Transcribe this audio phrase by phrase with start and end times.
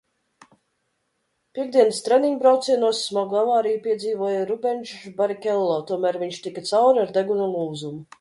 [1.57, 8.03] Piektdienas treniņbraucienos smagu avāriju piedzīvoja Rubenšs Barikello, tomēr viņš tika cauri ar deguna lūzumu.